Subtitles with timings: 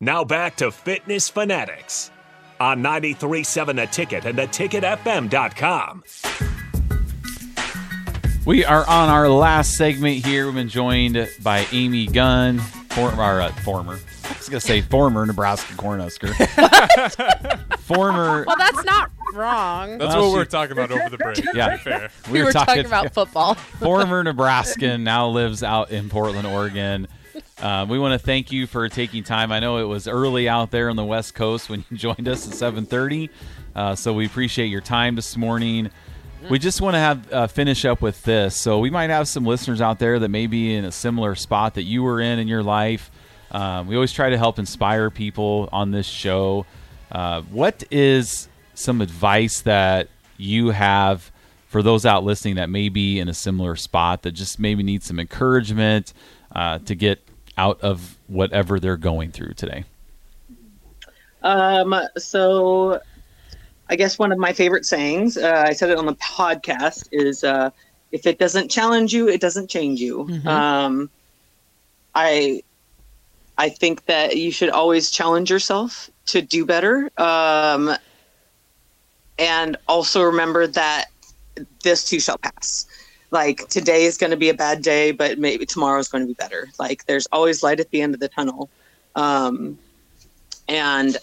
[0.00, 2.12] Now back to Fitness Fanatics
[2.60, 6.04] on 93.7 The Ticket and theticketfm.com.
[8.46, 10.46] We are on our last segment here.
[10.46, 13.94] We've been joined by Amy Gunn, for, or, uh, former.
[14.24, 16.32] I was going to say former Nebraska Cornhusker.
[17.80, 18.44] former.
[18.46, 19.98] Well, that's not wrong.
[19.98, 21.34] That's Well, what we're talking about over the break.
[21.38, 21.76] to Yeah.
[21.76, 22.10] fair.
[22.30, 23.54] we were talking about football.
[23.80, 27.08] former Nebraskan now lives out in Portland, Oregon.
[27.60, 29.50] Uh, we want to thank you for taking time.
[29.50, 32.46] I know it was early out there on the West Coast when you joined us
[32.46, 33.30] at 7:30,
[33.74, 35.90] uh, so we appreciate your time this morning.
[36.48, 38.54] We just want to have uh, finish up with this.
[38.54, 41.74] So we might have some listeners out there that may be in a similar spot
[41.74, 43.10] that you were in in your life.
[43.50, 46.64] Um, we always try to help inspire people on this show.
[47.10, 51.32] Uh, what is some advice that you have
[51.66, 55.02] for those out listening that may be in a similar spot that just maybe need
[55.02, 56.12] some encouragement
[56.54, 57.20] uh, to get
[57.58, 59.84] out of whatever they're going through today?
[61.42, 63.00] Um, so
[63.90, 67.44] I guess one of my favorite sayings, uh, I said it on the podcast, is
[67.44, 67.70] uh,
[68.12, 70.26] if it doesn't challenge you, it doesn't change you.
[70.46, 71.10] Um,
[72.14, 72.62] I
[73.58, 77.10] I think that you should always challenge yourself to do better.
[77.18, 77.94] Um,
[79.38, 81.06] and also remember that
[81.82, 82.86] this too shall pass.
[83.30, 86.28] Like today is going to be a bad day, but maybe tomorrow is going to
[86.28, 86.68] be better.
[86.78, 88.70] Like there's always light at the end of the tunnel.
[89.14, 89.78] Um,
[90.68, 91.16] and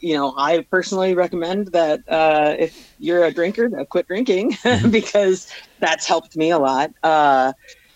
[0.00, 4.56] you know, I personally recommend that uh, if you're a drinker, that quit drinking
[4.90, 6.90] because that's helped me a lot.
[7.02, 7.52] Uh,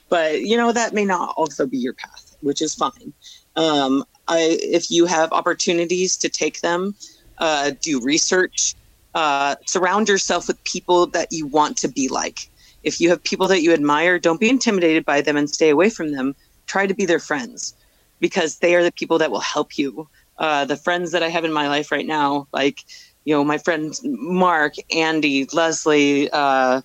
[0.08, 3.12] but you know, that may not also be your path, which is fine.
[3.56, 6.94] Um, I, if you have opportunities to take them,
[7.38, 8.74] uh, do research,
[9.14, 12.38] uh, surround yourself with people that you want to be like.
[12.82, 15.90] If you have people that you admire, don't be intimidated by them and stay away
[15.90, 16.34] from them.
[16.66, 17.74] Try to be their friends
[18.20, 20.08] because they are the people that will help you.
[20.38, 22.84] Uh, the friends that I have in my life right now, like,
[23.24, 26.80] you know, my friends Mark, Andy, Leslie, uh,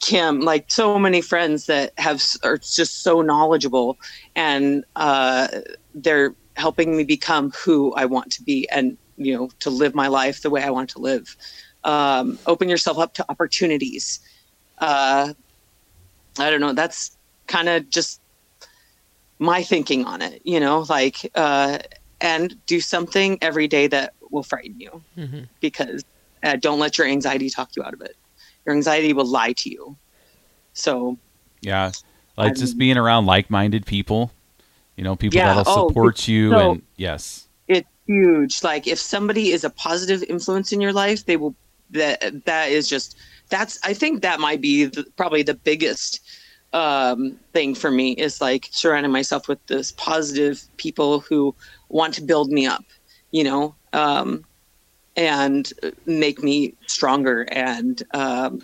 [0.00, 3.98] Kim, like so many friends that have are just so knowledgeable
[4.34, 5.48] and uh,
[5.94, 10.08] they're helping me become who I want to be and, you know, to live my
[10.08, 11.36] life the way I want to live.
[11.84, 14.20] Um, open yourself up to opportunities.
[14.78, 15.34] Uh,
[16.38, 16.72] I don't know.
[16.72, 18.20] That's kind of just
[19.38, 21.78] my thinking on it, you know, like, uh,
[22.20, 25.02] and do something every day that will frighten you
[25.60, 26.02] because
[26.42, 28.14] uh, don't let your anxiety talk you out of it.
[28.66, 29.96] Your anxiety will lie to you.
[30.72, 31.18] So,
[31.60, 31.92] Yeah,
[32.36, 34.30] like just being around like-minded people.
[34.96, 38.62] You know, people Yeah, that'll oh, support you, so- and yes, it's huge.
[38.62, 41.54] Like if somebody is a positive influence in your life, they will.
[41.90, 43.16] That that is just
[43.48, 43.78] that's.
[43.84, 46.20] I think that might be the, probably the biggest
[46.72, 51.54] um, thing for me is like surrounding myself with this positive people who
[51.88, 52.84] want to build me up.
[53.30, 54.44] You know, um,
[55.16, 55.72] and
[56.06, 58.62] make me stronger and um,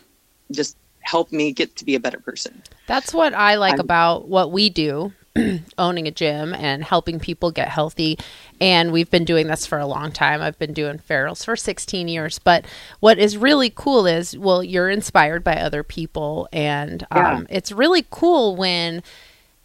[0.53, 2.63] just help me get to be a better person.
[2.87, 5.13] That's what I like I'm- about what we do,
[5.79, 8.19] owning a gym and helping people get healthy.
[8.61, 10.43] And we've been doing this for a long time.
[10.43, 12.39] I've been doing ferals for 16 years.
[12.39, 12.65] But
[13.01, 16.49] what is really cool is, well, you're inspired by other people.
[16.53, 17.37] And Yeah.
[17.37, 19.03] um, it's really cool when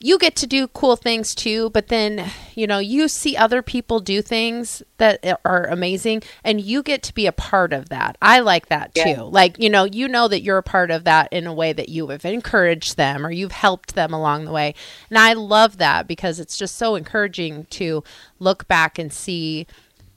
[0.05, 3.99] you get to do cool things too, but then, you know, you see other people
[3.99, 8.15] do things that are amazing and you get to be a part of that.
[8.21, 9.01] I like that too.
[9.09, 9.21] Yeah.
[9.21, 11.89] Like, you know, you know that you're a part of that in a way that
[11.89, 14.75] you have encouraged them or you've helped them along the way.
[15.09, 18.03] And I love that because it's just so encouraging to
[18.37, 19.65] look back and see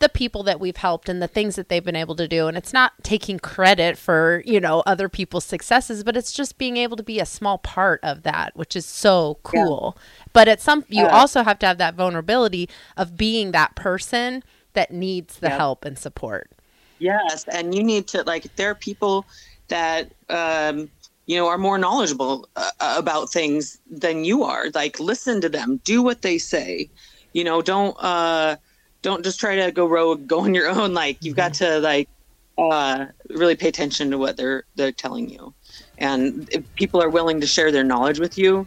[0.00, 2.56] the people that we've helped and the things that they've been able to do and
[2.56, 6.96] it's not taking credit for you know other people's successes but it's just being able
[6.96, 9.96] to be a small part of that which is so cool
[10.32, 11.16] but at some you Yeah.
[11.18, 14.42] also have to have that vulnerability of being that person
[14.74, 15.56] that needs the Yeah.
[15.58, 16.52] help and support
[16.98, 19.28] Yes, and you need to like there are people
[19.68, 20.90] that um,
[21.26, 24.70] you know are more knowledgeable uh, about things than you are.
[24.74, 26.90] Like listen to them, do what they say.
[27.32, 28.56] You know, don't uh,
[29.02, 30.94] don't just try to go rogue, go on your own.
[30.94, 32.08] Like you've got to like
[32.56, 35.54] uh, really pay attention to what they're they're telling you,
[35.98, 38.66] and if people are willing to share their knowledge with you,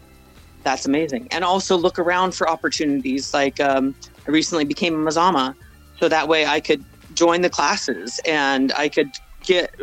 [0.62, 1.28] that's amazing.
[1.30, 3.34] And also look around for opportunities.
[3.34, 3.94] Like um,
[4.26, 5.54] I recently became a Mazama,
[5.98, 9.10] so that way I could join the classes and I could
[9.42, 9.74] get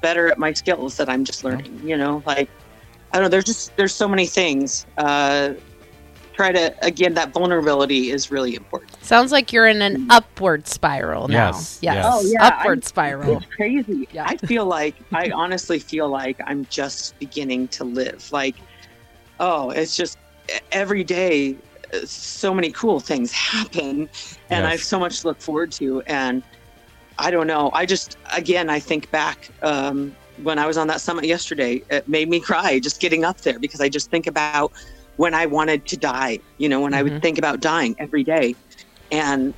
[0.00, 1.80] better at my skills that I'm just learning.
[1.86, 2.48] You know, like
[3.12, 3.28] I don't know.
[3.28, 4.86] There's just there's so many things.
[4.96, 5.54] Uh,
[6.32, 8.92] try to again that vulnerability is really important.
[9.04, 12.06] sounds like you're in an upward spiral now Yes, yes, yes.
[12.08, 14.08] Oh, yeah, upward I'm- spiral It's crazy.
[14.12, 14.24] Yeah.
[14.26, 18.30] I feel like I honestly feel like I'm just beginning to live.
[18.32, 18.56] Like,
[19.40, 20.18] oh, it's just
[20.72, 21.56] every day
[22.04, 24.08] so many cool things happen,
[24.48, 26.00] and I have so much to look forward to.
[26.02, 26.42] And
[27.18, 27.70] I don't know.
[27.74, 31.82] I just again, I think back um, when I was on that summit yesterday.
[31.90, 34.72] It made me cry just getting up there because I just think about
[35.22, 36.40] when I wanted to die.
[36.58, 38.56] You know, when I would think about dying every day,
[39.12, 39.54] and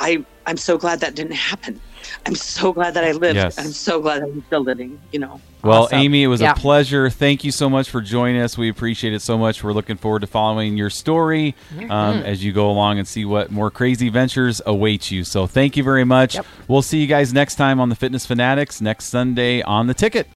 [0.00, 1.80] I I'm so glad that didn't happen.
[2.26, 3.36] I'm so glad that I lived.
[3.36, 3.56] Yes.
[3.58, 5.00] I'm so glad I'm still living.
[5.12, 5.40] You know.
[5.62, 5.98] Well, Awesome.
[5.98, 6.52] Amy, it was Yeah.
[6.52, 7.10] a pleasure.
[7.10, 8.56] Thank you so much for joining us.
[8.58, 9.62] We appreciate it so much.
[9.62, 11.90] We're looking forward to following your story Mm-hmm.
[11.90, 15.22] um, as you go along and see what more crazy ventures await you.
[15.22, 16.34] So, thank you very much.
[16.36, 16.46] Yep.
[16.66, 20.26] We'll see you guys next time on the Fitness Fanatics next Sunday on the ticket.